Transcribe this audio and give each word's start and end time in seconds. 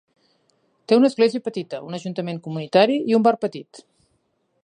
Té 0.91 0.97
una 1.01 1.11
església 1.13 1.43
petita, 1.49 1.81
un 1.91 1.99
ajuntament 1.99 2.41
comunitari 2.47 2.97
i 3.13 3.17
un 3.21 3.27
bar 3.29 3.37
petit. 3.47 3.85